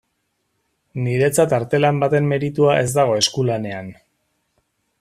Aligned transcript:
Niretzat 1.07 1.53
artelan 1.57 2.01
baten 2.05 2.31
meritua 2.31 2.79
ez 2.87 2.89
dago 2.95 3.15
eskulanean. 3.21 3.93